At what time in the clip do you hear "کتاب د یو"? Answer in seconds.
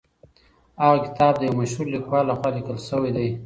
1.05-1.53